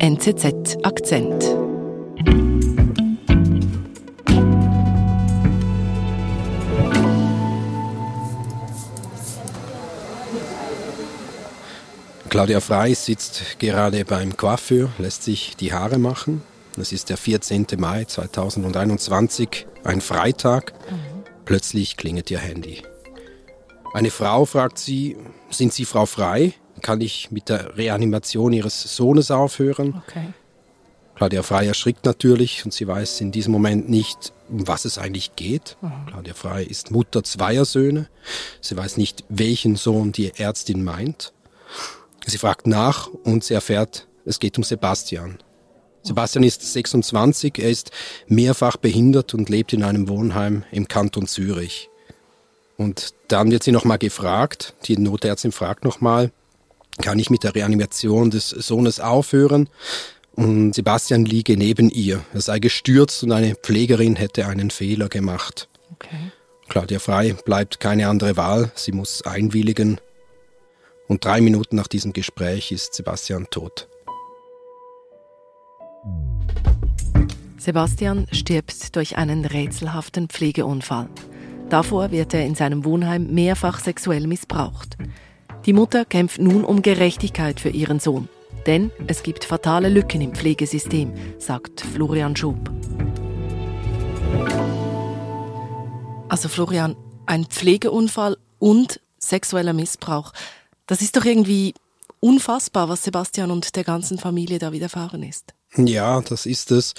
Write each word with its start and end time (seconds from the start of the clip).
NZZ 0.00 0.76
Akzent. 0.84 1.44
Claudia 12.28 12.60
Frei 12.60 12.94
sitzt 12.94 13.58
gerade 13.58 14.04
beim 14.04 14.36
Coiffeur, 14.36 14.88
lässt 14.98 15.24
sich 15.24 15.56
die 15.56 15.72
Haare 15.72 15.98
machen. 15.98 16.42
Es 16.76 16.92
ist 16.92 17.10
der 17.10 17.16
14. 17.16 17.66
Mai 17.78 18.04
2021, 18.04 19.66
ein 19.82 20.00
Freitag. 20.00 20.74
Mhm. 20.88 21.24
Plötzlich 21.44 21.96
klingelt 21.96 22.30
ihr 22.30 22.38
Handy. 22.38 22.82
Eine 23.94 24.12
Frau 24.12 24.44
fragt 24.44 24.78
sie, 24.78 25.16
sind 25.50 25.72
Sie 25.72 25.84
Frau 25.84 26.06
Frei? 26.06 26.54
Kann 26.80 27.00
ich 27.00 27.30
mit 27.30 27.48
der 27.48 27.76
Reanimation 27.76 28.52
Ihres 28.52 28.82
Sohnes 28.96 29.30
aufhören? 29.30 30.02
Okay. 30.06 30.32
Claudia 31.18 31.42
Frei 31.42 31.66
erschrickt 31.66 32.04
natürlich 32.04 32.64
und 32.64 32.72
sie 32.72 32.86
weiß 32.86 33.20
in 33.20 33.32
diesem 33.32 33.52
Moment 33.52 33.90
nicht, 33.90 34.32
um 34.48 34.68
was 34.68 34.84
es 34.84 34.98
eigentlich 34.98 35.34
geht. 35.34 35.76
Mhm. 35.80 36.06
Claudia 36.06 36.34
Frei 36.34 36.62
ist 36.62 36.92
Mutter 36.92 37.24
zweier 37.24 37.64
Söhne. 37.64 38.08
Sie 38.60 38.76
weiß 38.76 38.96
nicht, 38.98 39.24
welchen 39.28 39.74
Sohn 39.74 40.12
die 40.12 40.32
Ärztin 40.36 40.84
meint. 40.84 41.32
Sie 42.24 42.38
fragt 42.38 42.68
nach 42.68 43.08
und 43.08 43.42
sie 43.42 43.54
erfährt, 43.54 44.06
es 44.24 44.38
geht 44.38 44.58
um 44.58 44.64
Sebastian. 44.64 45.38
Sebastian 46.02 46.44
ist 46.44 46.62
26, 46.72 47.58
er 47.58 47.70
ist 47.70 47.90
mehrfach 48.28 48.76
behindert 48.76 49.34
und 49.34 49.48
lebt 49.48 49.72
in 49.72 49.82
einem 49.82 50.08
Wohnheim 50.08 50.64
im 50.70 50.86
Kanton 50.86 51.26
Zürich. 51.26 51.90
Und 52.76 53.14
dann 53.26 53.50
wird 53.50 53.64
sie 53.64 53.72
nochmal 53.72 53.98
gefragt, 53.98 54.74
die 54.84 54.96
Notärztin 54.96 55.50
fragt 55.50 55.84
nochmal, 55.84 56.30
kann 57.02 57.18
ich 57.18 57.30
mit 57.30 57.44
der 57.44 57.54
Reanimation 57.54 58.30
des 58.30 58.50
Sohnes 58.50 59.00
aufhören? 59.00 59.68
Und 60.32 60.74
Sebastian 60.74 61.24
liege 61.24 61.56
neben 61.56 61.90
ihr. 61.90 62.24
Er 62.32 62.40
sei 62.40 62.58
gestürzt 62.58 63.24
und 63.24 63.32
eine 63.32 63.54
Pflegerin 63.56 64.16
hätte 64.16 64.46
einen 64.46 64.70
Fehler 64.70 65.08
gemacht. 65.08 65.68
Okay. 65.94 66.30
Claudia 66.68 66.98
Frei 66.98 67.32
bleibt 67.44 67.80
keine 67.80 68.08
andere 68.08 68.36
Wahl. 68.36 68.70
Sie 68.74 68.92
muss 68.92 69.22
einwilligen. 69.22 70.00
Und 71.08 71.24
drei 71.24 71.40
Minuten 71.40 71.76
nach 71.76 71.88
diesem 71.88 72.12
Gespräch 72.12 72.70
ist 72.70 72.94
Sebastian 72.94 73.46
tot. 73.50 73.88
Sebastian 77.56 78.26
stirbt 78.30 78.94
durch 78.94 79.16
einen 79.16 79.44
rätselhaften 79.44 80.28
Pflegeunfall. 80.28 81.08
Davor 81.68 82.12
wird 82.12 82.32
er 82.32 82.46
in 82.46 82.54
seinem 82.54 82.84
Wohnheim 82.84 83.34
mehrfach 83.34 83.80
sexuell 83.80 84.26
missbraucht. 84.26 84.96
Die 85.68 85.74
Mutter 85.74 86.06
kämpft 86.06 86.40
nun 86.40 86.64
um 86.64 86.80
Gerechtigkeit 86.80 87.60
für 87.60 87.68
ihren 87.68 88.00
Sohn. 88.00 88.30
Denn 88.64 88.90
es 89.06 89.22
gibt 89.22 89.44
fatale 89.44 89.90
Lücken 89.90 90.22
im 90.22 90.32
Pflegesystem, 90.34 91.12
sagt 91.36 91.82
Florian 91.82 92.34
Schub. 92.34 92.56
Also 96.30 96.48
Florian, 96.48 96.96
ein 97.26 97.44
Pflegeunfall 97.44 98.38
und 98.58 99.02
sexueller 99.18 99.74
Missbrauch. 99.74 100.32
Das 100.86 101.02
ist 101.02 101.18
doch 101.18 101.26
irgendwie 101.26 101.74
unfassbar, 102.20 102.88
was 102.88 103.04
Sebastian 103.04 103.50
und 103.50 103.76
der 103.76 103.84
ganzen 103.84 104.18
Familie 104.18 104.58
da 104.58 104.72
widerfahren 104.72 105.22
ist. 105.22 105.54
Ja, 105.76 106.20
das 106.22 106.46
ist 106.46 106.70
es. 106.70 106.94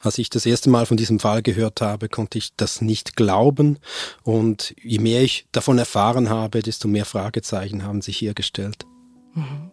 Als 0.00 0.18
ich 0.18 0.30
das 0.30 0.46
erste 0.46 0.70
Mal 0.70 0.86
von 0.86 0.96
diesem 0.96 1.18
Fall 1.18 1.42
gehört 1.42 1.80
habe, 1.80 2.08
konnte 2.08 2.38
ich 2.38 2.54
das 2.56 2.80
nicht 2.80 3.16
glauben. 3.16 3.78
Und 4.22 4.74
je 4.82 4.98
mehr 4.98 5.22
ich 5.22 5.46
davon 5.52 5.78
erfahren 5.78 6.30
habe, 6.30 6.62
desto 6.62 6.86
mehr 6.86 7.04
Fragezeichen 7.04 7.84
haben 7.84 8.00
sich 8.00 8.16
hier 8.16 8.34
gestellt. 8.34 8.86
Mhm. 9.34 9.72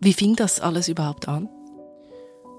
Wie 0.00 0.12
fing 0.12 0.36
das 0.36 0.60
alles 0.60 0.88
überhaupt 0.88 1.28
an? 1.28 1.48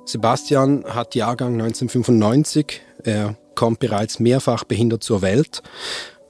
Sebastian 0.06 0.84
hat 0.86 1.16
Jahrgang 1.16 1.54
1995. 1.54 2.82
Er 3.04 3.38
kommt 3.56 3.80
bereits 3.80 4.20
mehrfach 4.20 4.66
behindert 4.66 5.04
zur 5.04 5.22
Welt. 5.22 5.64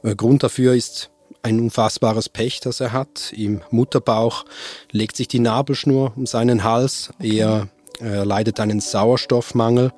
Äh, 0.03 0.15
Grund 0.15 0.43
dafür 0.43 0.75
ist 0.75 1.09
ein 1.43 1.59
unfassbares 1.59 2.29
Pech, 2.29 2.61
das 2.61 2.79
er 2.79 2.93
hat. 2.93 3.31
Im 3.33 3.61
Mutterbauch 3.69 4.45
legt 4.91 5.15
sich 5.15 5.27
die 5.27 5.39
Nabelschnur 5.39 6.13
um 6.15 6.25
seinen 6.25 6.63
Hals. 6.63 7.11
Okay. 7.19 7.37
Er 7.37 7.67
er 7.99 8.25
leidet 8.25 8.59
einen 8.59 8.79
Sauerstoffmangel 8.79 9.91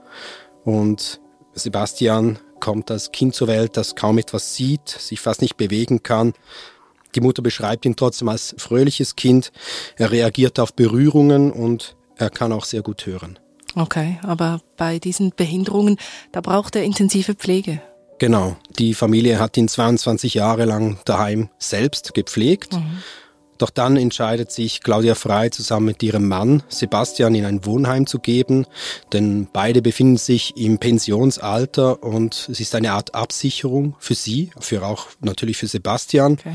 und 0.64 1.20
Sebastian 1.54 2.40
kommt 2.60 2.92
als 2.92 3.12
Kind 3.12 3.36
zur 3.36 3.48
Welt, 3.48 3.78
das 3.78 3.96
kaum 3.96 4.18
etwas 4.18 4.56
sieht, 4.56 4.90
sich 4.90 5.22
fast 5.22 5.42
nicht 5.42 5.58
bewegen 5.58 6.04
kann. 6.04 6.34
Die 7.16 7.22
Mutter 7.22 7.42
beschreibt 7.42 7.86
ihn 7.86 7.96
trotzdem 7.96 8.30
als 8.30 8.56
fröhliches 8.58 9.16
Kind. 9.16 9.52
Er 9.96 10.12
reagiert 10.12 10.60
auf 10.60 10.74
Berührungen 10.74 11.52
und 11.52 11.96
er 12.18 12.30
kann 12.30 12.52
auch 12.52 12.66
sehr 12.66 12.82
gut 12.82 13.06
hören. 13.06 13.40
Okay, 13.76 14.20
aber 14.22 14.62
bei 14.78 15.00
diesen 15.00 15.34
Behinderungen, 15.36 15.98
da 16.32 16.42
braucht 16.42 16.76
er 16.76 16.84
intensive 16.84 17.36
Pflege. 17.36 17.82
Genau, 18.18 18.56
die 18.80 18.94
Familie 18.94 19.40
hat 19.40 19.58
ihn 19.58 19.68
22 19.68 20.34
Jahre 20.36 20.66
lang 20.66 21.00
daheim 21.06 21.50
selbst 21.58 22.14
gepflegt. 22.14 22.74
Mhm. 22.74 23.04
Doch 23.58 23.70
dann 23.70 23.96
entscheidet 23.96 24.52
sich 24.52 24.82
Claudia 24.82 25.16
Frei 25.16 25.50
zusammen 25.50 25.86
mit 25.88 26.04
ihrem 26.04 26.28
Mann 26.28 26.64
Sebastian 26.68 27.36
in 27.36 27.46
ein 27.46 27.66
Wohnheim 27.66 28.06
zu 28.06 28.20
geben, 28.20 28.66
denn 29.14 29.48
beide 29.52 29.82
befinden 29.82 30.18
sich 30.18 30.58
im 30.58 30.78
Pensionsalter 30.78 32.04
und 32.04 32.50
es 32.52 32.60
ist 32.60 32.76
eine 32.76 32.92
Art 32.92 33.16
Absicherung 33.16 33.96
für 34.00 34.16
sie, 34.16 34.52
für 34.60 34.86
auch 34.86 35.08
natürlich 35.22 35.58
für 35.58 35.68
Sebastian. 35.68 36.34
Okay. 36.34 36.54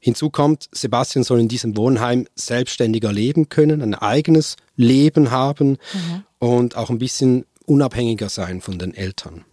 Hinzu 0.00 0.28
kommt, 0.28 0.68
Sebastian 0.70 1.24
soll 1.24 1.40
in 1.40 1.48
diesem 1.48 1.78
Wohnheim 1.78 2.26
selbstständiger 2.34 3.10
leben 3.10 3.48
können, 3.48 3.80
ein 3.80 3.94
eigenes 3.94 4.56
Leben 4.76 5.30
haben 5.30 5.70
mhm. 5.70 6.24
und 6.40 6.76
auch 6.76 6.90
ein 6.90 6.98
bisschen 6.98 7.46
unabhängiger 7.64 8.28
sein 8.28 8.60
von 8.60 8.78
den 8.78 8.92
Eltern. 8.92 9.46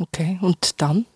Okay, 0.00 0.38
und 0.42 0.80
dann? 0.80 1.06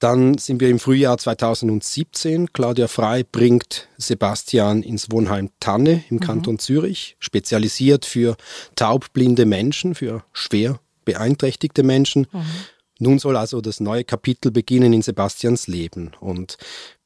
Dann 0.00 0.38
sind 0.38 0.60
wir 0.60 0.70
im 0.70 0.78
Frühjahr 0.78 1.18
2017. 1.18 2.54
Claudia 2.54 2.88
Frei 2.88 3.22
bringt 3.22 3.88
Sebastian 3.98 4.82
ins 4.82 5.10
Wohnheim 5.10 5.50
Tanne 5.60 6.04
im 6.08 6.16
mhm. 6.16 6.20
Kanton 6.20 6.58
Zürich, 6.58 7.16
spezialisiert 7.18 8.06
für 8.06 8.36
taubblinde 8.76 9.44
Menschen, 9.44 9.94
für 9.94 10.24
schwer 10.32 10.80
beeinträchtigte 11.04 11.82
Menschen. 11.82 12.26
Mhm. 12.32 12.44
Nun 12.98 13.18
soll 13.18 13.36
also 13.36 13.60
das 13.60 13.80
neue 13.80 14.04
Kapitel 14.04 14.50
beginnen 14.50 14.94
in 14.94 15.02
Sebastians 15.02 15.66
Leben. 15.66 16.12
Und 16.20 16.56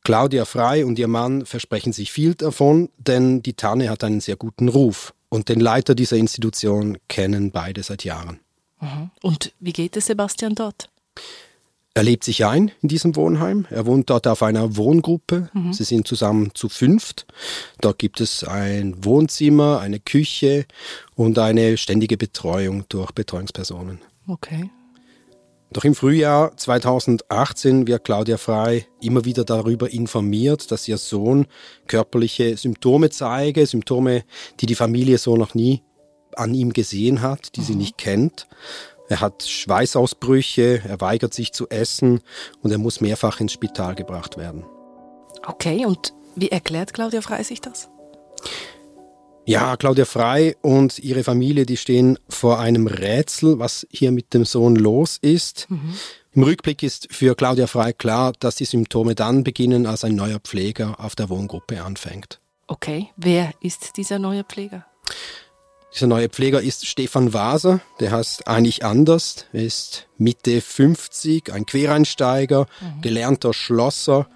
Claudia 0.04 0.44
Frei 0.44 0.84
und 0.84 0.98
ihr 0.98 1.08
Mann 1.08 1.46
versprechen 1.46 1.92
sich 1.92 2.12
viel 2.12 2.34
davon, 2.34 2.90
denn 2.98 3.42
die 3.42 3.54
Tanne 3.54 3.90
hat 3.90 4.04
einen 4.04 4.20
sehr 4.20 4.36
guten 4.36 4.68
Ruf. 4.68 5.14
Und 5.30 5.48
den 5.48 5.58
Leiter 5.58 5.96
dieser 5.96 6.16
Institution 6.16 6.98
kennen 7.08 7.50
beide 7.50 7.82
seit 7.82 8.04
Jahren. 8.04 8.38
Mhm. 8.80 9.10
Und 9.22 9.52
wie 9.60 9.72
geht 9.72 9.96
es 9.96 10.06
Sebastian 10.06 10.54
dort? 10.54 10.90
Er 11.96 12.02
lebt 12.02 12.24
sich 12.24 12.44
ein 12.44 12.72
in 12.82 12.88
diesem 12.88 13.14
Wohnheim. 13.14 13.66
Er 13.70 13.86
wohnt 13.86 14.10
dort 14.10 14.26
auf 14.26 14.42
einer 14.42 14.76
Wohngruppe. 14.76 15.48
Mhm. 15.52 15.72
Sie 15.72 15.84
sind 15.84 16.08
zusammen 16.08 16.50
zu 16.52 16.68
fünft. 16.68 17.24
Dort 17.80 18.00
gibt 18.00 18.20
es 18.20 18.42
ein 18.42 19.04
Wohnzimmer, 19.04 19.78
eine 19.78 20.00
Küche 20.00 20.66
und 21.14 21.38
eine 21.38 21.76
ständige 21.76 22.16
Betreuung 22.16 22.84
durch 22.88 23.12
Betreuungspersonen. 23.12 24.00
Okay. 24.26 24.70
Doch 25.70 25.84
im 25.84 25.94
Frühjahr 25.94 26.56
2018 26.56 27.86
wird 27.86 28.04
Claudia 28.04 28.38
Frei 28.38 28.86
immer 29.00 29.24
wieder 29.24 29.44
darüber 29.44 29.90
informiert, 29.90 30.70
dass 30.72 30.88
ihr 30.88 30.98
Sohn 30.98 31.46
körperliche 31.86 32.56
Symptome 32.56 33.10
zeige, 33.10 33.66
Symptome, 33.66 34.24
die 34.60 34.66
die 34.66 34.74
Familie 34.74 35.18
so 35.18 35.36
noch 35.36 35.54
nie 35.54 35.82
an 36.38 36.54
ihm 36.54 36.72
gesehen 36.72 37.22
hat, 37.22 37.56
die 37.56 37.60
mhm. 37.60 37.64
sie 37.64 37.74
nicht 37.74 37.98
kennt. 37.98 38.46
Er 39.08 39.20
hat 39.20 39.42
Schweißausbrüche, 39.42 40.82
er 40.86 41.00
weigert 41.00 41.34
sich 41.34 41.52
zu 41.52 41.68
essen 41.68 42.20
und 42.62 42.70
er 42.70 42.78
muss 42.78 43.00
mehrfach 43.00 43.40
ins 43.40 43.52
Spital 43.52 43.94
gebracht 43.94 44.38
werden. 44.38 44.64
Okay, 45.46 45.84
und 45.84 46.14
wie 46.36 46.50
erklärt 46.50 46.94
Claudia 46.94 47.20
Frei 47.20 47.42
sich 47.42 47.60
das? 47.60 47.90
Ja, 49.46 49.76
Claudia 49.76 50.06
Frei 50.06 50.56
und 50.62 50.98
ihre 50.98 51.22
Familie, 51.22 51.66
die 51.66 51.76
stehen 51.76 52.18
vor 52.30 52.60
einem 52.60 52.86
Rätsel, 52.86 53.58
was 53.58 53.86
hier 53.90 54.10
mit 54.10 54.32
dem 54.32 54.46
Sohn 54.46 54.74
los 54.74 55.18
ist. 55.20 55.66
Mhm. 55.68 55.94
Im 56.32 56.42
Rückblick 56.42 56.82
ist 56.82 57.08
für 57.12 57.34
Claudia 57.34 57.66
Frei 57.66 57.92
klar, 57.92 58.32
dass 58.40 58.56
die 58.56 58.64
Symptome 58.64 59.14
dann 59.14 59.44
beginnen, 59.44 59.86
als 59.86 60.02
ein 60.02 60.16
neuer 60.16 60.40
Pfleger 60.40 60.98
auf 60.98 61.14
der 61.14 61.28
Wohngruppe 61.28 61.82
anfängt. 61.82 62.40
Okay, 62.66 63.10
wer 63.16 63.52
ist 63.60 63.98
dieser 63.98 64.18
neue 64.18 64.44
Pfleger? 64.44 64.86
Dieser 65.94 66.08
neue 66.08 66.28
Pfleger 66.28 66.60
ist 66.60 66.86
Stefan 66.86 67.32
Waser, 67.32 67.80
der 68.00 68.10
heißt 68.10 68.48
eigentlich 68.48 68.84
anders, 68.84 69.46
er 69.52 69.62
ist 69.62 70.08
Mitte 70.18 70.60
50, 70.60 71.52
ein 71.52 71.66
Quereinsteiger, 71.66 72.66
mhm. 72.80 73.00
gelernter 73.00 73.52
Schlosser 73.52 74.26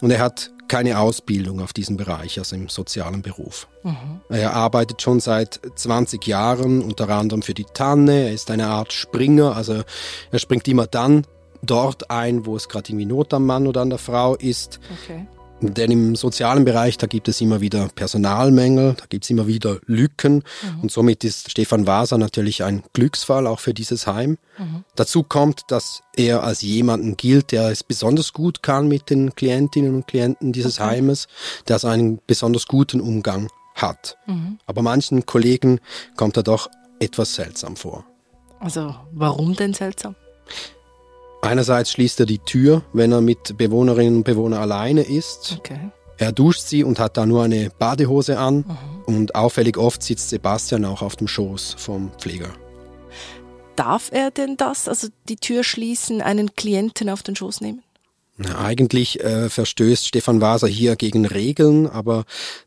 und 0.00 0.10
er 0.10 0.20
hat 0.20 0.50
keine 0.68 0.98
Ausbildung 0.98 1.60
auf 1.60 1.74
diesem 1.74 1.98
Bereich, 1.98 2.38
also 2.38 2.56
im 2.56 2.70
sozialen 2.70 3.20
Beruf. 3.20 3.68
Mhm. 3.82 4.22
Er 4.30 4.54
arbeitet 4.54 5.02
schon 5.02 5.20
seit 5.20 5.60
20 5.74 6.26
Jahren, 6.26 6.80
unter 6.80 7.10
anderem 7.10 7.42
für 7.42 7.52
die 7.52 7.66
Tanne, 7.74 8.28
er 8.28 8.32
ist 8.32 8.50
eine 8.50 8.68
Art 8.68 8.94
Springer, 8.94 9.54
also 9.54 9.82
er 10.30 10.38
springt 10.38 10.66
immer 10.66 10.86
dann 10.86 11.26
dort 11.62 12.10
ein, 12.10 12.46
wo 12.46 12.56
es 12.56 12.70
gerade 12.70 12.90
irgendwie 12.90 13.04
Not 13.04 13.34
am 13.34 13.44
Mann 13.44 13.66
oder 13.66 13.82
an 13.82 13.90
der 13.90 13.98
Frau 13.98 14.34
ist. 14.34 14.80
Okay. 15.04 15.26
Denn 15.62 15.90
im 15.90 16.16
sozialen 16.16 16.64
Bereich, 16.64 16.98
da 16.98 17.06
gibt 17.06 17.28
es 17.28 17.40
immer 17.40 17.60
wieder 17.60 17.88
Personalmängel, 17.94 18.94
da 18.94 19.04
gibt 19.08 19.24
es 19.24 19.30
immer 19.30 19.46
wieder 19.46 19.78
Lücken. 19.86 20.42
Mhm. 20.62 20.80
Und 20.82 20.92
somit 20.92 21.24
ist 21.24 21.50
Stefan 21.50 21.86
Waser 21.86 22.18
natürlich 22.18 22.64
ein 22.64 22.82
Glücksfall 22.92 23.46
auch 23.46 23.60
für 23.60 23.74
dieses 23.74 24.06
Heim. 24.06 24.38
Mhm. 24.58 24.84
Dazu 24.96 25.22
kommt, 25.22 25.62
dass 25.68 26.02
er 26.16 26.42
als 26.42 26.62
jemanden 26.62 27.16
gilt, 27.16 27.52
der 27.52 27.70
es 27.70 27.84
besonders 27.84 28.32
gut 28.32 28.62
kann 28.62 28.88
mit 28.88 29.10
den 29.10 29.34
Klientinnen 29.34 29.94
und 29.94 30.06
Klienten 30.06 30.52
dieses 30.52 30.78
okay. 30.78 30.90
Heimes, 30.90 31.28
der 31.68 31.76
also 31.76 31.88
einen 31.88 32.20
besonders 32.26 32.66
guten 32.66 33.00
Umgang 33.00 33.48
hat. 33.74 34.16
Mhm. 34.26 34.58
Aber 34.66 34.82
manchen 34.82 35.26
Kollegen 35.26 35.80
kommt 36.16 36.36
er 36.36 36.42
doch 36.42 36.68
etwas 36.98 37.34
seltsam 37.34 37.76
vor. 37.76 38.04
Also 38.60 38.94
warum 39.12 39.54
denn 39.54 39.74
seltsam? 39.74 40.14
Einerseits 41.42 41.90
schließt 41.90 42.20
er 42.20 42.26
die 42.26 42.38
Tür, 42.38 42.82
wenn 42.92 43.10
er 43.10 43.20
mit 43.20 43.58
Bewohnerinnen 43.58 44.18
und 44.18 44.24
Bewohnern 44.24 44.60
alleine 44.60 45.02
ist. 45.02 45.56
Okay. 45.58 45.90
Er 46.16 46.30
duscht 46.30 46.62
sie 46.62 46.84
und 46.84 47.00
hat 47.00 47.16
da 47.16 47.26
nur 47.26 47.42
eine 47.42 47.70
Badehose 47.78 48.38
an. 48.38 48.58
Mhm. 48.58 49.14
Und 49.16 49.34
auffällig 49.34 49.76
oft 49.76 50.04
sitzt 50.04 50.30
Sebastian 50.30 50.84
auch 50.84 51.02
auf 51.02 51.16
dem 51.16 51.26
Schoß 51.26 51.74
vom 51.78 52.12
Pfleger. 52.16 52.50
Darf 53.74 54.10
er 54.12 54.30
denn 54.30 54.56
das, 54.56 54.86
also 54.86 55.08
die 55.28 55.36
Tür 55.36 55.64
schließen, 55.64 56.22
einen 56.22 56.54
Klienten 56.54 57.08
auf 57.08 57.24
den 57.24 57.34
Schoß 57.34 57.60
nehmen? 57.60 57.82
Eigentlich 58.56 59.22
äh, 59.22 59.50
verstößt 59.50 60.06
Stefan 60.06 60.40
Waser 60.40 60.66
hier 60.66 60.96
gegen 60.96 61.26
Regeln, 61.26 61.86
aber 61.86 62.24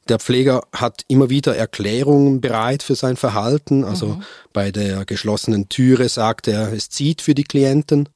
der 0.07 0.19
Pfleger 0.19 0.61
hat 0.71 1.01
immer 1.07 1.29
wieder 1.29 1.55
Erklärungen 1.55 2.39
bereit 2.39 2.83
für 2.83 2.95
sein 2.95 3.17
Verhalten. 3.17 3.83
Also 3.83 4.07
mhm. 4.07 4.23
bei 4.53 4.71
der 4.71 5.05
geschlossenen 5.05 5.67
Türe 5.67 6.07
sagt 6.07 6.47
er, 6.47 6.71
es 6.71 6.89
zieht 6.89 7.21
für 7.21 7.33
die 7.33 7.43
Klienten. 7.43 8.09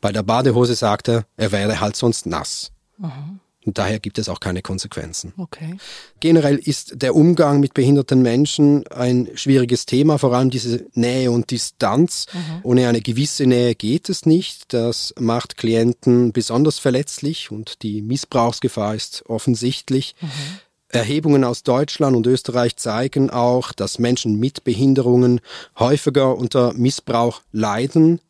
Bei 0.00 0.12
der 0.12 0.22
Badehose 0.22 0.74
sagt 0.74 1.08
er, 1.08 1.24
er 1.36 1.52
wäre 1.52 1.80
halt 1.80 1.96
sonst 1.96 2.26
nass. 2.26 2.72
Mhm. 2.98 3.40
Und 3.64 3.78
daher 3.78 4.00
gibt 4.00 4.18
es 4.18 4.28
auch 4.28 4.40
keine 4.40 4.60
Konsequenzen. 4.60 5.32
Okay. 5.36 5.76
Generell 6.18 6.56
ist 6.56 7.00
der 7.00 7.14
Umgang 7.14 7.60
mit 7.60 7.74
behinderten 7.74 8.20
Menschen 8.20 8.86
ein 8.88 9.28
schwieriges 9.34 9.86
Thema, 9.86 10.18
vor 10.18 10.34
allem 10.34 10.50
diese 10.50 10.86
Nähe 10.94 11.30
und 11.30 11.50
Distanz. 11.50 12.26
Mhm. 12.32 12.60
Ohne 12.64 12.88
eine 12.88 13.00
gewisse 13.00 13.46
Nähe 13.46 13.74
geht 13.74 14.08
es 14.08 14.26
nicht. 14.26 14.72
Das 14.72 15.14
macht 15.18 15.56
Klienten 15.56 16.32
besonders 16.32 16.80
verletzlich 16.80 17.52
und 17.52 17.82
die 17.82 18.02
Missbrauchsgefahr 18.02 18.96
ist 18.96 19.24
offensichtlich. 19.28 20.16
Mhm. 20.20 20.28
Erhebungen 20.88 21.44
aus 21.44 21.62
Deutschland 21.62 22.16
und 22.16 22.26
Österreich 22.26 22.76
zeigen 22.76 23.30
auch, 23.30 23.72
dass 23.72 23.98
Menschen 23.98 24.38
mit 24.38 24.64
Behinderungen 24.64 25.40
häufiger 25.78 26.36
unter 26.36 26.74
Missbrauch 26.74 27.42
leiden 27.52 28.20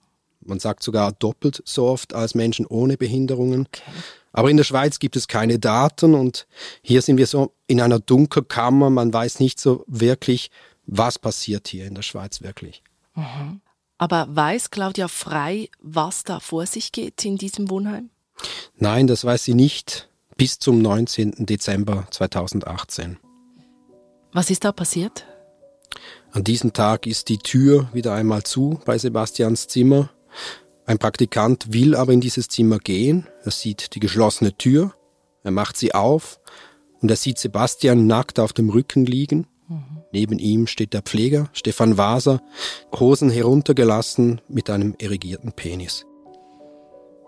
man 0.45 0.59
sagt 0.59 0.83
sogar 0.83 1.13
doppelt 1.13 1.63
so 1.65 1.87
oft 1.87 2.15
als 2.15 2.35
Menschen 2.35 2.67
ohne 2.67 2.97
Behinderungen. 2.97 3.67
Okay. 3.67 3.83
Aber 4.33 4.51
in 4.51 4.57
der 4.57 4.65
Schweiz 4.65 4.99
gibt 4.99 5.17
es 5.17 5.29
keine 5.29 5.59
Daten 5.59 6.15
und 6.15 6.47
hier 6.83 7.03
sind 7.03 7.19
wir 7.19 7.27
so 7.27 7.53
in 7.67 7.81
einer 7.81 7.99
Dunkelkammer. 7.99 8.91
Man 8.91 9.13
weiß 9.13 9.41
nicht 9.41 9.61
so 9.61 9.85
wirklich, 9.87 10.51
was 10.87 11.19
passiert 11.19 11.69
hier 11.69 11.87
in 11.87 11.95
der 11.95 12.03
Schweiz 12.03 12.41
wirklich. 12.41 12.83
Mhm. 13.15 13.61
Aber 13.99 14.27
weiß 14.31 14.71
Claudia 14.71 15.09
Frei, 15.09 15.69
was 15.81 16.25
da 16.25 16.41
vor 16.41 16.67
sich 16.67 16.93
geht 16.93 17.25
in 17.25 17.37
diesem 17.37 17.71
Wohnheim? 17.71 18.11
Nein, 18.77 19.07
das 19.07 19.25
weiß 19.25 19.45
sie 19.45 19.55
nicht 19.55 20.09
bis 20.37 20.59
zum 20.59 20.81
19. 20.81 21.47
Dezember 21.47 22.07
2018. 22.11 23.19
Was 24.33 24.51
ist 24.51 24.65
da 24.65 24.73
passiert? 24.73 25.27
An 26.33 26.43
diesem 26.43 26.73
Tag 26.73 27.07
ist 27.07 27.29
die 27.29 27.39
Tür 27.39 27.91
wieder 27.93 28.15
einmal 28.15 28.43
zu 28.43 28.81
bei 28.87 28.97
Sebastians 28.97 29.69
Zimmer. 29.69 30.11
Ein 30.87 30.99
Praktikant 30.99 31.73
will 31.73 31.95
aber 31.95 32.13
in 32.13 32.21
dieses 32.21 32.49
Zimmer 32.49 32.79
gehen. 32.79 33.27
Er 33.45 33.51
sieht 33.51 33.95
die 33.95 34.01
geschlossene 34.01 34.57
Tür. 34.57 34.95
Er 35.45 35.51
macht 35.51 35.77
sie 35.77 35.95
auf 35.95 36.41
und 37.01 37.11
er 37.11 37.17
sieht 37.17 37.39
Sebastian 37.39 38.07
nackt 38.07 38.39
auf 38.39 38.53
dem 38.53 38.71
Rücken 38.71 39.07
liegen. 39.07 39.47
Mhm. 39.69 40.03
Neben 40.13 40.39
ihm 40.39 40.67
steht 40.67 40.93
der 40.93 41.03
Pfleger, 41.03 41.49
Stefan 41.53 41.99
Waser, 41.99 42.41
Hosen 42.99 43.31
heruntergelassen 43.31 44.41
mit 44.49 44.71
einem 44.71 44.95
irrigierten 44.99 45.53
Penis. 45.53 46.05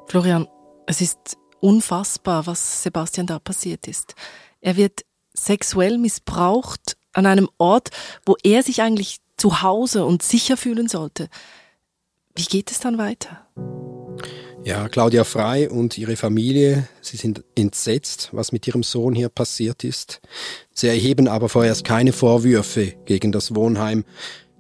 Florian, 0.07 0.47
es 0.87 1.01
ist 1.01 1.37
unfassbar, 1.61 2.47
was 2.47 2.83
Sebastian 2.83 3.27
da 3.27 3.39
passiert 3.39 3.89
ist. 3.89 4.15
Er 4.61 4.77
wird 4.77 5.03
sexuell 5.33 5.99
missbraucht 5.99 6.97
an 7.13 7.27
einem 7.27 7.49
Ort, 7.59 7.91
wo 8.27 8.37
er 8.43 8.63
sich 8.63 8.83
eigentlich 8.83 9.19
zu 9.37 9.63
Hause 9.63 10.05
und 10.05 10.23
sicher 10.23 10.57
fühlen 10.57 10.89
sollte. 10.89 11.29
Wie 12.37 12.45
geht 12.45 12.71
es 12.73 12.81
dann 12.81 12.99
weiter? 12.99 13.47
Ja, 14.65 14.89
Claudia 14.89 15.25
Frei 15.25 15.71
und 15.71 15.97
ihre 15.99 16.17
Familie, 16.17 16.89
sie 17.01 17.17
sind 17.17 17.45
entsetzt, 17.55 18.31
was 18.33 18.51
mit 18.51 18.67
ihrem 18.67 18.83
Sohn 18.83 19.15
hier 19.15 19.29
passiert 19.29 19.85
ist. 19.85 20.21
Sie 20.73 20.89
erheben 20.89 21.29
aber 21.29 21.49
vorerst 21.49 21.85
keine 21.85 22.13
Vorwürfe 22.13 22.95
gegen 23.05 23.31
das 23.31 23.55
Wohnheim. 23.55 24.05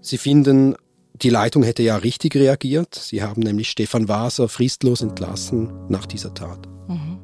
Sie 0.01 0.19
finden, 0.19 0.77
die 1.15 1.31
Leitung 1.31 1.63
hätte 1.63 1.83
ja 1.83 1.97
richtig 1.97 2.37
reagiert. 2.37 2.95
Sie 2.95 3.23
haben 3.23 3.43
nämlich 3.43 3.71
Stefan 3.71 4.07
Waser 4.09 4.49
fristlos 4.49 5.01
entlassen 5.01 5.73
nach 5.89 6.07
dieser 6.07 6.35
Tat. 6.35 6.69
Mhm. 6.87 7.19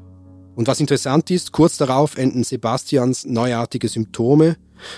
Und 0.56 0.66
was 0.66 0.80
interessant 0.80 1.30
ist, 1.30 1.52
kurz 1.52 1.76
darauf 1.76 2.16
enden 2.16 2.42
Sebastians 2.42 3.24
neuartige 3.24 3.88
Symptome. 3.88 4.56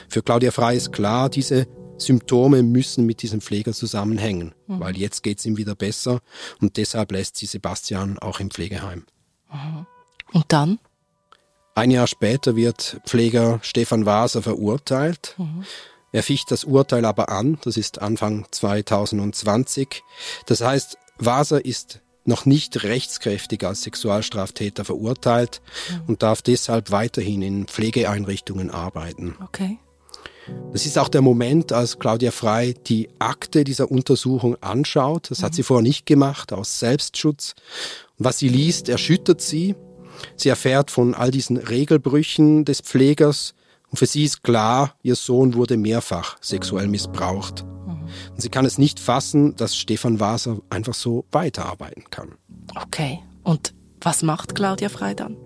Für 0.08 0.22
Claudia 0.22 0.50
Frei 0.50 0.76
ist 0.76 0.92
klar, 0.92 1.28
diese 1.28 1.66
Symptome 2.06 2.62
müssen 2.62 3.06
mit 3.06 3.22
diesem 3.22 3.40
Pfleger 3.40 3.72
zusammenhängen, 3.72 4.54
mhm. 4.66 4.80
weil 4.80 4.96
jetzt 4.96 5.22
geht 5.22 5.38
es 5.38 5.46
ihm 5.46 5.56
wieder 5.56 5.74
besser 5.74 6.20
und 6.60 6.76
deshalb 6.76 7.12
lässt 7.12 7.36
sie 7.36 7.46
Sebastian 7.46 8.18
auch 8.18 8.40
im 8.40 8.50
Pflegeheim. 8.50 9.06
Mhm. 9.52 9.86
Und 10.32 10.44
dann? 10.48 10.78
Ein 11.74 11.90
Jahr 11.90 12.06
später 12.06 12.56
wird 12.56 13.00
Pfleger 13.06 13.58
Stefan 13.62 14.04
Waser 14.04 14.42
verurteilt. 14.42 15.34
Mhm. 15.38 15.64
Er 16.12 16.22
ficht 16.22 16.50
das 16.50 16.64
Urteil 16.64 17.04
aber 17.06 17.30
an, 17.30 17.58
das 17.62 17.78
ist 17.78 18.02
Anfang 18.02 18.46
2020. 18.50 20.02
Das 20.46 20.60
heißt, 20.60 20.98
Waser 21.18 21.64
ist 21.64 22.00
noch 22.24 22.44
nicht 22.44 22.84
rechtskräftig 22.84 23.64
als 23.64 23.82
Sexualstraftäter 23.82 24.84
verurteilt 24.84 25.62
mhm. 25.90 26.02
und 26.08 26.22
darf 26.22 26.42
deshalb 26.42 26.90
weiterhin 26.90 27.42
in 27.42 27.66
Pflegeeinrichtungen 27.66 28.70
arbeiten. 28.70 29.36
Okay. 29.42 29.78
Das 30.72 30.86
ist 30.86 30.98
auch 30.98 31.08
der 31.08 31.22
Moment, 31.22 31.72
als 31.72 31.98
Claudia 31.98 32.30
Frei 32.30 32.74
die 32.86 33.08
Akte 33.18 33.64
dieser 33.64 33.90
Untersuchung 33.90 34.56
anschaut. 34.60 35.30
Das 35.30 35.42
hat 35.42 35.54
sie 35.54 35.62
vorher 35.62 35.82
nicht 35.82 36.06
gemacht, 36.06 36.52
aus 36.52 36.78
Selbstschutz. 36.78 37.54
Und 38.18 38.24
was 38.24 38.38
sie 38.38 38.48
liest, 38.48 38.88
erschüttert 38.88 39.40
sie. 39.40 39.74
Sie 40.36 40.48
erfährt 40.48 40.90
von 40.90 41.14
all 41.14 41.30
diesen 41.30 41.56
Regelbrüchen 41.56 42.64
des 42.64 42.80
Pflegers. 42.80 43.54
Und 43.90 43.98
für 43.98 44.06
sie 44.06 44.24
ist 44.24 44.42
klar, 44.42 44.94
ihr 45.02 45.16
Sohn 45.16 45.54
wurde 45.54 45.76
mehrfach 45.76 46.36
sexuell 46.40 46.88
missbraucht. 46.88 47.64
Und 48.30 48.40
sie 48.40 48.48
kann 48.48 48.64
es 48.64 48.78
nicht 48.78 49.00
fassen, 49.00 49.56
dass 49.56 49.76
Stefan 49.76 50.20
Waser 50.20 50.58
einfach 50.70 50.94
so 50.94 51.24
weiterarbeiten 51.30 52.04
kann. 52.10 52.34
Okay. 52.74 53.20
Und 53.42 53.74
was 54.00 54.22
macht 54.22 54.54
Claudia 54.54 54.88
Frei 54.88 55.14
dann? 55.14 55.36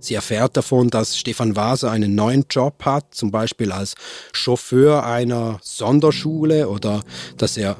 Sie 0.00 0.14
erfährt 0.14 0.56
davon, 0.56 0.88
dass 0.88 1.16
Stefan 1.16 1.56
Waser 1.56 1.90
einen 1.90 2.14
neuen 2.14 2.46
Job 2.50 2.84
hat, 2.84 3.14
zum 3.14 3.30
Beispiel 3.30 3.70
als 3.70 3.94
Chauffeur 4.32 5.04
einer 5.04 5.60
Sonderschule 5.62 6.68
oder 6.68 7.02
dass 7.36 7.56
er 7.56 7.76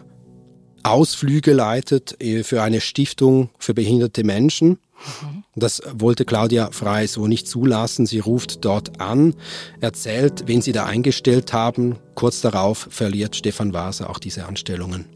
Ausflüge 0.82 1.52
leitet 1.52 2.22
äh, 2.22 2.42
für 2.42 2.62
eine 2.62 2.80
Stiftung 2.80 3.50
für 3.58 3.74
behinderte 3.74 4.24
Menschen. 4.24 4.78
Mhm. 5.22 5.44
Das 5.56 5.82
wollte 5.92 6.24
Claudia 6.24 6.70
Frei 6.72 7.06
so 7.06 7.26
nicht 7.26 7.48
zulassen. 7.48 8.06
Sie 8.06 8.18
ruft 8.18 8.64
dort 8.64 9.00
an, 9.00 9.34
erzählt, 9.80 10.44
wen 10.46 10.62
sie 10.62 10.72
da 10.72 10.84
eingestellt 10.84 11.52
haben. 11.52 11.98
Kurz 12.14 12.40
darauf 12.40 12.88
verliert 12.90 13.36
Stefan 13.36 13.72
Waser 13.72 14.10
auch 14.10 14.18
diese 14.18 14.46
Anstellungen. 14.46 15.06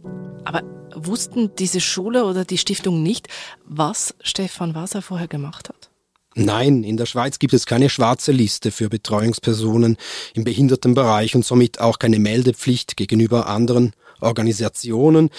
Aber 0.45 0.63
wussten 0.95 1.51
diese 1.59 1.81
Schule 1.81 2.25
oder 2.25 2.45
die 2.45 2.59
Stiftung 2.59 3.03
nicht, 3.03 3.29
was 3.65 4.15
Stefan 4.21 4.75
Waser 4.75 5.03
vorher 5.03 5.29
gemacht 5.29 5.69
hat? 5.69 5.91
Nein, 6.35 6.83
in 6.83 6.97
der 6.97 7.07
Schweiz 7.07 7.39
gibt 7.39 7.55
es 7.55 7.67
keine 7.67 7.89
schwarze 7.89 8.33
Liste 8.33 8.71
für 8.71 8.89
Betreuungspersonen 8.89 9.97
im 10.35 10.45
Behindertenbereich 10.45 11.35
und 11.35 11.45
somit 11.45 11.81
auch 11.81 11.99
keine 11.99 12.19
Meldepflicht 12.19 12.97
gegenüber 12.97 13.47
anderen 13.47 13.93
Organisationen. 14.21 15.31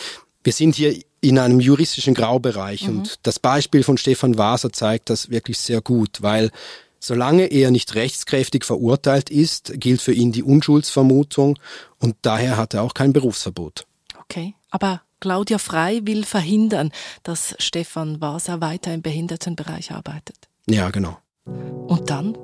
Wir 0.44 0.54
sind 0.54 0.76
hier 0.76 0.96
in 1.22 1.40
einem 1.40 1.60
juristischen 1.60 2.14
Graubereich 2.14 2.88
mhm. 2.88 3.00
und 3.00 3.20
das 3.24 3.40
Beispiel 3.40 3.84
von 3.84 3.98
Stefan 3.98 4.38
Waser 4.38 4.72
zeigt 4.72 5.10
das 5.10 5.30
wirklich 5.30 5.58
sehr 5.58 5.82
gut, 5.82 6.22
weil 6.22 6.52
solange 7.00 7.48
er 7.48 7.72
nicht 7.72 7.96
rechtskräftig 7.96 8.64
verurteilt 8.64 9.30
ist, 9.30 9.74
gilt 9.76 10.02
für 10.02 10.14
ihn 10.14 10.32
die 10.32 10.44
Unschuldsvermutung 10.44 11.60
und 12.00 12.16
daher 12.22 12.58
hat 12.58 12.74
er 12.74 12.84
auch 12.84 12.94
kein 12.94 13.12
Berufsverbot. 13.12 13.86
Okay, 14.22 14.54
aber 14.70 15.02
Claudia 15.20 15.58
Frei 15.58 16.02
will 16.04 16.24
verhindern, 16.24 16.92
dass 17.24 17.56
Stefan 17.60 18.22
Waser 18.22 18.62
weiter 18.62 18.94
im 18.94 19.02
Behindertenbereich 19.02 19.92
arbeitet. 19.92 20.38
Ja, 20.68 20.90
genau. 20.90 21.18
Und 21.46 22.10
dann? 22.10 22.36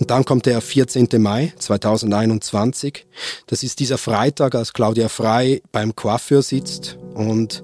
Und 0.00 0.10
dann 0.10 0.24
kommt 0.24 0.46
der 0.46 0.60
14. 0.60 1.08
Mai 1.18 1.52
2021. 1.58 3.06
Das 3.46 3.62
ist 3.62 3.78
dieser 3.80 3.98
Freitag, 3.98 4.54
als 4.54 4.72
Claudia 4.72 5.08
Frei 5.08 5.62
beim 5.72 5.94
Coiffeur 5.94 6.42
sitzt 6.42 6.98
und 7.14 7.62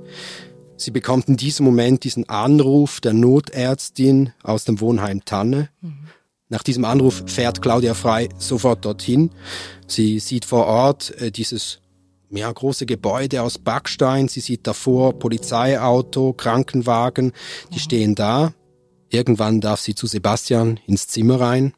sie 0.76 0.90
bekommt 0.90 1.28
in 1.28 1.36
diesem 1.36 1.64
Moment 1.64 2.04
diesen 2.04 2.28
Anruf 2.28 3.00
der 3.00 3.14
Notärztin 3.14 4.32
aus 4.42 4.64
dem 4.64 4.80
Wohnheim 4.80 5.24
Tanne. 5.24 5.70
Mhm. 5.80 6.08
Nach 6.48 6.62
diesem 6.62 6.84
Anruf 6.84 7.24
fährt 7.26 7.62
Claudia 7.62 7.94
Frei 7.94 8.28
sofort 8.38 8.84
dorthin. 8.84 9.30
Sie 9.88 10.20
sieht 10.20 10.44
vor 10.44 10.66
Ort 10.66 11.18
äh, 11.20 11.32
dieses 11.32 11.80
ja, 12.30 12.52
große 12.52 12.86
Gebäude 12.86 13.42
aus 13.42 13.58
Backstein. 13.58 14.28
Sie 14.28 14.40
sieht 14.40 14.66
davor 14.66 15.18
Polizeiauto, 15.18 16.34
Krankenwagen, 16.34 17.32
die 17.72 17.80
stehen 17.80 18.14
da. 18.14 18.52
Irgendwann 19.16 19.62
darf 19.62 19.80
sie 19.80 19.94
zu 19.94 20.06
Sebastian 20.06 20.78
ins 20.86 21.08
Zimmer 21.08 21.40
rein. 21.40 21.72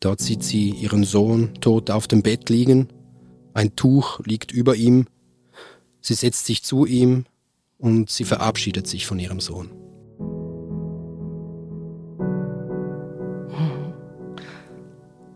Dort 0.00 0.22
sieht 0.22 0.42
sie 0.42 0.70
ihren 0.70 1.04
Sohn 1.04 1.52
tot 1.60 1.90
auf 1.90 2.06
dem 2.06 2.22
Bett 2.22 2.48
liegen. 2.48 2.88
Ein 3.52 3.76
Tuch 3.76 4.20
liegt 4.20 4.50
über 4.50 4.74
ihm. 4.74 5.08
Sie 6.00 6.14
setzt 6.14 6.46
sich 6.46 6.64
zu 6.64 6.86
ihm 6.86 7.26
und 7.76 8.08
sie 8.08 8.24
verabschiedet 8.24 8.86
sich 8.86 9.04
von 9.04 9.18
ihrem 9.18 9.40
Sohn. 9.40 9.68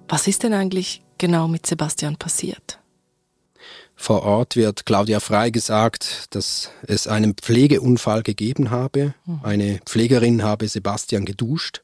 Was 0.09 0.27
ist 0.27 0.45
denn 0.45 0.55
eigentlich 0.55 1.03
genau 1.19 1.47
mit 1.47 1.67
Sebastian 1.67 2.17
passiert? 2.17 2.82
Vor 4.03 4.25
Ort 4.25 4.57
wird 4.57 4.85
Claudia 4.85 5.21
Frei 5.21 5.51
gesagt, 5.51 6.35
dass 6.35 6.71
es 6.89 7.07
einen 7.07 7.35
Pflegeunfall 7.35 8.25
gegeben 8.25 8.73
habe. 8.73 9.15
Mhm. 9.27 9.41
Eine 9.45 9.81
Pflegerin 9.87 10.43
habe 10.43 10.67
Sebastian 10.67 11.25
geduscht 11.25 11.83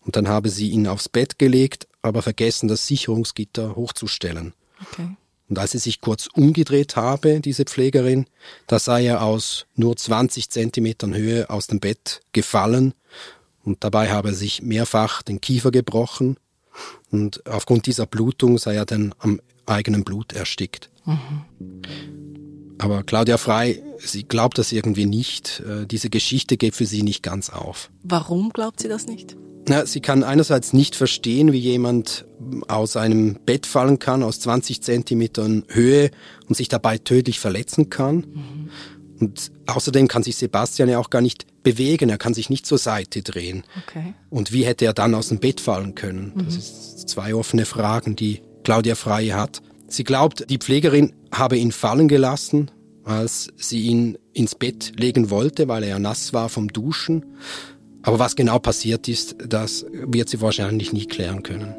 und 0.00 0.16
dann 0.16 0.26
habe 0.26 0.48
sie 0.48 0.70
ihn 0.70 0.88
aufs 0.88 1.08
Bett 1.08 1.38
gelegt, 1.38 1.86
aber 2.02 2.20
vergessen, 2.20 2.66
das 2.66 2.88
Sicherungsgitter 2.88 3.76
hochzustellen. 3.76 4.54
Okay. 4.90 5.10
Und 5.48 5.56
als 5.56 5.70
sie 5.70 5.78
sich 5.78 6.00
kurz 6.00 6.26
umgedreht 6.26 6.96
habe, 6.96 7.38
diese 7.38 7.62
Pflegerin, 7.62 8.26
da 8.66 8.80
sei 8.80 9.06
er 9.06 9.22
aus 9.22 9.66
nur 9.76 9.96
20 9.96 10.50
Zentimetern 10.50 11.14
Höhe 11.14 11.48
aus 11.48 11.68
dem 11.68 11.78
Bett 11.78 12.22
gefallen 12.32 12.92
und 13.62 13.84
dabei 13.84 14.10
habe 14.10 14.30
er 14.30 14.34
sich 14.34 14.62
mehrfach 14.62 15.22
den 15.22 15.40
Kiefer 15.40 15.70
gebrochen 15.70 16.38
und 17.12 17.46
aufgrund 17.46 17.86
dieser 17.86 18.06
Blutung 18.06 18.58
sei 18.58 18.74
er 18.74 18.84
dann 18.84 19.14
am 19.20 19.40
eigenen 19.64 20.02
Blut 20.02 20.32
erstickt. 20.32 20.90
Mhm. 21.04 21.82
Aber 22.78 23.04
Claudia 23.04 23.38
Frei, 23.38 23.80
sie 23.98 24.24
glaubt 24.24 24.58
das 24.58 24.72
irgendwie 24.72 25.06
nicht. 25.06 25.62
Äh, 25.66 25.86
diese 25.86 26.10
Geschichte 26.10 26.56
geht 26.56 26.74
für 26.74 26.86
sie 26.86 27.02
nicht 27.02 27.22
ganz 27.22 27.48
auf. 27.50 27.90
Warum 28.02 28.50
glaubt 28.50 28.80
sie 28.80 28.88
das 28.88 29.06
nicht? 29.06 29.36
Na, 29.68 29.86
sie 29.86 30.00
kann 30.00 30.24
einerseits 30.24 30.72
nicht 30.72 30.96
verstehen, 30.96 31.52
wie 31.52 31.58
jemand 31.58 32.24
aus 32.66 32.96
einem 32.96 33.38
Bett 33.46 33.66
fallen 33.66 34.00
kann, 34.00 34.24
aus 34.24 34.40
20 34.40 34.82
Zentimetern 34.82 35.64
Höhe 35.68 36.10
und 36.48 36.56
sich 36.56 36.68
dabei 36.68 36.98
tödlich 36.98 37.38
verletzen 37.38 37.88
kann. 37.88 38.16
Mhm. 38.16 38.70
Und 39.20 39.52
außerdem 39.66 40.08
kann 40.08 40.24
sich 40.24 40.34
Sebastian 40.34 40.88
ja 40.88 40.98
auch 40.98 41.10
gar 41.10 41.22
nicht 41.22 41.46
bewegen, 41.62 42.08
er 42.08 42.18
kann 42.18 42.34
sich 42.34 42.50
nicht 42.50 42.66
zur 42.66 42.78
Seite 42.78 43.22
drehen. 43.22 43.62
Okay. 43.86 44.14
Und 44.30 44.52
wie 44.52 44.64
hätte 44.64 44.84
er 44.84 44.92
dann 44.92 45.14
aus 45.14 45.28
dem 45.28 45.38
Bett 45.38 45.60
fallen 45.60 45.94
können? 45.94 46.32
Mhm. 46.34 46.44
Das 46.46 46.54
sind 46.96 47.08
zwei 47.08 47.32
offene 47.32 47.64
Fragen, 47.64 48.16
die 48.16 48.42
Claudia 48.64 48.96
Frei 48.96 49.28
hat. 49.28 49.62
Sie 49.92 50.04
glaubt, 50.04 50.48
die 50.48 50.56
Pflegerin 50.56 51.12
habe 51.30 51.58
ihn 51.58 51.70
fallen 51.70 52.08
gelassen, 52.08 52.70
als 53.04 53.52
sie 53.56 53.82
ihn 53.82 54.16
ins 54.32 54.54
Bett 54.54 54.92
legen 54.98 55.28
wollte, 55.28 55.68
weil 55.68 55.82
er 55.82 55.90
ja 55.90 55.98
nass 55.98 56.32
war 56.32 56.48
vom 56.48 56.68
Duschen. 56.68 57.36
Aber 58.00 58.18
was 58.18 58.34
genau 58.34 58.58
passiert 58.58 59.06
ist, 59.06 59.36
das 59.46 59.84
wird 59.92 60.30
sie 60.30 60.40
wahrscheinlich 60.40 60.94
nie 60.94 61.04
klären 61.04 61.42
können. 61.42 61.74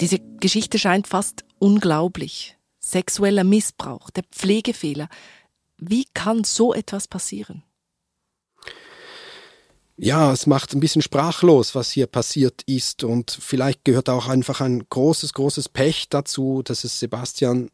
Diese 0.00 0.18
Geschichte 0.40 0.78
scheint 0.78 1.08
fast 1.08 1.44
unglaublich. 1.58 2.56
Sexueller 2.80 3.44
Missbrauch, 3.44 4.08
der 4.08 4.24
Pflegefehler. 4.32 5.10
Wie 5.76 6.06
kann 6.14 6.44
so 6.44 6.72
etwas 6.72 7.06
passieren? 7.06 7.64
Ja, 10.00 10.32
es 10.32 10.46
macht 10.46 10.72
ein 10.74 10.80
bisschen 10.80 11.02
sprachlos, 11.02 11.74
was 11.74 11.90
hier 11.90 12.06
passiert 12.06 12.62
ist. 12.66 13.02
Und 13.02 13.36
vielleicht 13.40 13.84
gehört 13.84 14.08
auch 14.08 14.28
einfach 14.28 14.60
ein 14.60 14.84
großes, 14.88 15.34
großes 15.34 15.68
Pech 15.68 16.08
dazu, 16.08 16.62
dass 16.62 16.84
es 16.84 17.00
Sebastian 17.00 17.70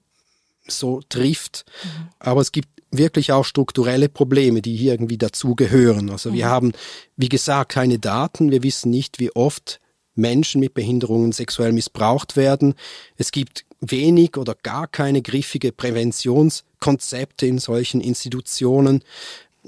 so 0.67 1.03
trifft. 1.09 1.67
Mhm. 1.83 2.09
Aber 2.19 2.41
es 2.41 2.51
gibt 2.51 2.69
wirklich 2.91 3.33
auch 3.33 3.45
strukturelle 3.45 4.09
Probleme, 4.09 4.63
die 4.63 4.75
hier 4.75 4.93
irgendwie 4.93 5.19
dazugehören. 5.19 6.09
Also 6.11 6.31
mhm. 6.31 6.35
wir 6.35 6.47
haben, 6.47 6.73
wie 7.17 7.29
gesagt, 7.29 7.73
keine 7.73 7.99
Daten. 7.99 8.51
Wir 8.51 8.63
wissen 8.63 8.91
nicht, 8.91 9.19
wie 9.19 9.31
oft 9.37 9.81
Menschen 10.15 10.61
mit 10.61 10.75
Behinderungen 10.75 11.33
sexuell 11.33 11.73
missbraucht 11.73 12.37
werden. 12.37 12.75
Es 13.17 13.33
gibt 13.33 13.67
wenig 13.81 14.37
oder 14.37 14.55
gar 14.63 14.87
keine 14.87 15.23
griffige 15.23 15.73
Präventionskonzepte 15.73 17.47
in 17.47 17.59
solchen 17.59 18.01
Institutionen. 18.01 19.03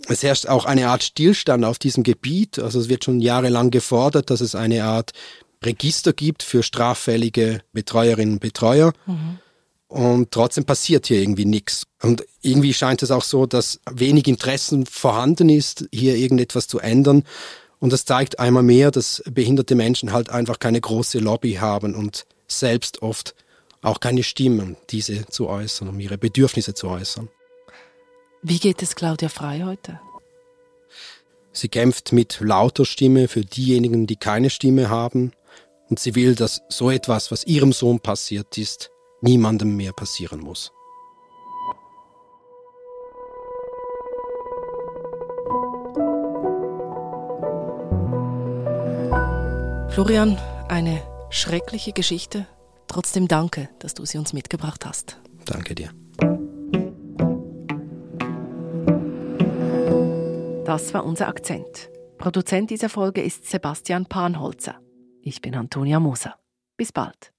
Es 0.09 0.23
herrscht 0.23 0.47
auch 0.47 0.65
eine 0.65 0.89
Art 0.89 1.03
Stillstand 1.03 1.65
auf 1.65 1.79
diesem 1.79 2.03
Gebiet. 2.03 2.59
Also 2.59 2.79
es 2.79 2.89
wird 2.89 3.05
schon 3.05 3.21
jahrelang 3.21 3.71
gefordert, 3.71 4.31
dass 4.31 4.41
es 4.41 4.55
eine 4.55 4.85
Art 4.85 5.13
Register 5.65 6.13
gibt 6.13 6.43
für 6.43 6.63
straffällige 6.63 7.61
Betreuerinnen 7.73 8.35
und 8.35 8.41
Betreuer. 8.41 8.93
Mhm. 9.07 9.39
Und 9.89 10.31
trotzdem 10.31 10.65
passiert 10.65 11.07
hier 11.07 11.21
irgendwie 11.21 11.45
nichts. 11.45 11.85
Und 12.03 12.25
irgendwie 12.43 12.75
scheint 12.75 13.03
es 13.03 13.11
auch 13.11 13.23
so, 13.23 13.47
dass 13.47 13.81
wenig 13.91 14.27
Interessen 14.27 14.85
vorhanden 14.87 15.49
ist, 15.49 15.89
hier 15.93 16.17
irgendetwas 16.17 16.69
zu 16.69 16.79
ändern. 16.81 17.25
Und 17.79 17.93
das 17.93 18.05
zeigt 18.05 18.39
einmal 18.39 18.63
mehr, 18.63 18.91
dass 18.91 19.23
behinderte 19.31 19.75
Menschen 19.75 20.13
halt 20.13 20.31
einfach 20.31 20.59
keine 20.59 20.81
große 20.81 21.19
Lobby 21.19 21.55
haben 21.55 21.95
und 21.95 22.27
selbst 22.49 23.03
oft 23.03 23.35
auch 23.83 24.01
keine 24.01 24.23
Stimme, 24.23 24.77
diese 24.91 25.27
zu 25.27 25.49
äußern, 25.49 25.89
um 25.89 26.01
ihre 26.01 26.19
Bedürfnisse 26.19 26.75
zu 26.75 26.89
äußern. 26.89 27.29
Wie 28.43 28.59
geht 28.59 28.83
es 28.83 28.95
Claudia 28.95 29.29
Frei 29.29 29.63
heute? 29.65 30.01
Sie 31.53 31.69
kämpft 31.69 32.13
mit 32.13 32.39
lauter 32.41 32.85
Stimme 32.85 33.29
für 33.29 33.41
diejenigen, 33.41 34.07
die 34.07 34.17
keine 34.17 34.51
Stimme 34.51 34.91
haben. 34.91 35.33
Und 35.89 35.99
sie 35.99 36.15
will, 36.15 36.35
dass 36.35 36.63
so 36.69 36.91
etwas, 36.91 37.31
was 37.31 37.45
ihrem 37.45 37.73
Sohn 37.73 38.01
passiert 38.01 38.59
ist, 38.59 38.91
niemandem 39.21 39.77
mehr 39.77 39.93
passieren 39.93 40.41
muss. 40.41 40.73
Florian, 49.91 50.37
eine 50.69 51.03
schreckliche 51.31 51.93
Geschichte. 51.93 52.47
Trotzdem 52.87 53.29
danke, 53.29 53.71
dass 53.79 53.95
du 53.95 54.05
sie 54.05 54.19
uns 54.19 54.35
mitgebracht 54.35 54.85
hast. 54.85 55.19
Danke 55.47 55.75
dir. 55.75 55.91
Das 60.67 60.93
war 60.95 61.05
unser 61.05 61.29
Akzent. 61.29 61.91
Produzent 62.19 62.71
dieser 62.71 62.89
Folge 62.89 63.23
ist 63.23 63.49
Sebastian 63.49 64.07
Panholzer. 64.07 64.81
Ich 65.23 65.41
bin 65.41 65.55
Antonia 65.55 66.01
Moser. 66.01 66.41
Bis 66.77 66.91
bald. 66.91 67.33